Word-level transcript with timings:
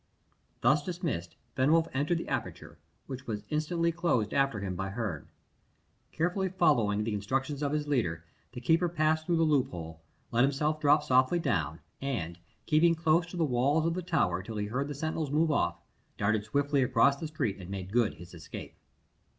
Thus 0.61 0.83
dismissed, 0.83 1.35
Fenwolf 1.55 1.87
entered 1.93 2.17
the 2.17 2.27
aperture, 2.27 2.79
which 3.05 3.27
was 3.27 3.43
instantly 3.49 3.91
closed 3.91 4.33
after 4.33 4.59
him 4.59 4.75
by 4.75 4.89
Herne. 4.89 5.27
Carefully 6.11 6.49
following 6.49 7.03
the 7.03 7.13
instructions 7.13 7.61
of 7.61 7.71
his 7.71 7.87
leader, 7.87 8.25
the 8.53 8.61
keeper 8.61 8.89
passed 8.89 9.27
through 9.27 9.37
the 9.37 9.43
loophole, 9.43 10.01
let 10.31 10.43
himself 10.43 10.79
drop 10.79 11.03
softly 11.03 11.37
down, 11.37 11.81
and 12.01 12.39
keeping 12.65 12.95
close 12.95 13.27
to 13.27 13.37
the 13.37 13.45
walls 13.45 13.85
of 13.85 13.93
the 13.93 14.01
tower 14.01 14.41
till 14.41 14.57
he 14.57 14.65
heard 14.65 14.87
the 14.87 14.95
sentinels 14.95 15.29
move 15.29 15.51
off, 15.51 15.79
darted 16.17 16.45
swiftly 16.45 16.81
across 16.81 17.17
the 17.17 17.27
street 17.27 17.57
and 17.59 17.69
made 17.69 17.91
good 17.91 18.15
his 18.15 18.33
escape. 18.33 18.73